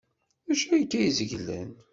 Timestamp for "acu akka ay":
0.53-1.09